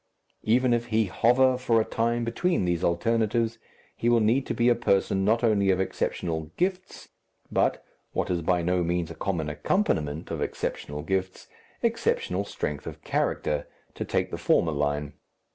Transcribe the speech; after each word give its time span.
Even 0.41 0.73
if 0.73 0.87
he 0.87 1.05
hover 1.05 1.59
for 1.59 1.79
a 1.79 1.85
time 1.85 2.23
between 2.25 2.65
these 2.65 2.83
alternatives, 2.83 3.59
he 3.95 4.09
will 4.09 4.19
need 4.19 4.47
to 4.47 4.55
be 4.55 4.67
a 4.67 4.73
person 4.73 5.23
not 5.23 5.43
only 5.43 5.69
of 5.69 5.79
exceptional 5.79 6.49
gifts, 6.57 7.09
but 7.51 7.85
what 8.11 8.31
is 8.31 8.41
by 8.41 8.63
no 8.63 8.83
means 8.83 9.11
a 9.11 9.13
common 9.13 9.47
accompaniment 9.47 10.31
of 10.31 10.41
exceptional 10.41 11.03
gifts, 11.03 11.45
exceptional 11.83 12.43
strength 12.43 12.87
of 12.87 13.03
character, 13.03 13.67
to 13.93 14.03
take 14.03 14.31
the 14.31 14.39
former 14.39 14.71
line. 14.71 15.13